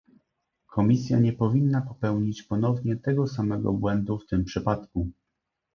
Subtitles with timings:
[0.67, 5.09] Komisja nie powinna popełnić ponownie tego samego błędu w tym przypadku